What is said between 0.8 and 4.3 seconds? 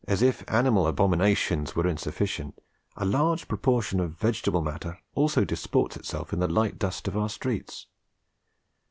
abominations were insufficient, a large proportion of